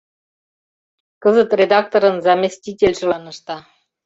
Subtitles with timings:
[1.23, 3.57] Кызыт редакторын заместительжылан ышта.